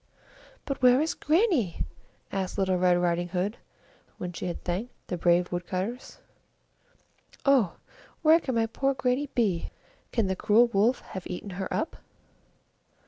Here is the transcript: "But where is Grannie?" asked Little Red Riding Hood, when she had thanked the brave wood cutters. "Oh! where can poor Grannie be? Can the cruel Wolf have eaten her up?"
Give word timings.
"But 0.65 0.81
where 0.81 0.99
is 0.99 1.13
Grannie?" 1.13 1.85
asked 2.31 2.57
Little 2.57 2.77
Red 2.79 2.97
Riding 2.99 3.27
Hood, 3.27 3.57
when 4.17 4.33
she 4.33 4.47
had 4.47 4.63
thanked 4.63 4.93
the 5.09 5.15
brave 5.15 5.51
wood 5.51 5.67
cutters. 5.67 6.17
"Oh! 7.45 7.75
where 8.23 8.39
can 8.39 8.67
poor 8.69 8.95
Grannie 8.95 9.29
be? 9.35 9.69
Can 10.11 10.25
the 10.25 10.35
cruel 10.35 10.65
Wolf 10.65 11.01
have 11.01 11.27
eaten 11.27 11.51
her 11.51 11.71
up?" 11.71 11.97